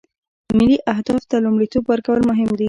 [0.57, 2.59] ملي اهدافو ته لومړیتوب ورکول مهم دي